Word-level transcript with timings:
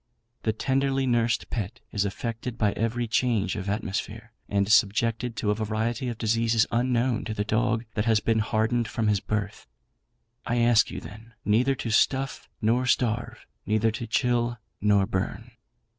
The 0.41 0.51
tenderly 0.51 1.05
nursed 1.05 1.51
pet 1.51 1.79
is 1.91 2.05
affected 2.05 2.57
by 2.57 2.71
every 2.71 3.07
change 3.07 3.55
of 3.55 3.69
atmosphere, 3.69 4.31
and 4.49 4.67
subjected 4.67 5.35
to 5.35 5.51
a 5.51 5.53
variety 5.53 6.09
of 6.09 6.17
diseases 6.17 6.65
unknown 6.71 7.23
to 7.25 7.35
the 7.35 7.43
dog 7.43 7.85
that 7.93 8.05
has 8.05 8.19
been 8.19 8.39
hardened 8.39 8.87
from 8.87 9.09
his 9.09 9.19
birth. 9.19 9.67
I 10.43 10.57
ask 10.57 10.89
you, 10.89 11.01
then, 11.01 11.33
neither 11.45 11.75
to 11.75 11.91
stuff 11.91 12.49
nor 12.63 12.87
starve; 12.87 13.45
neither 13.67 13.91
to 13.91 14.07
chill 14.07 14.57
nor 14.81 15.05
burn. 15.05 15.51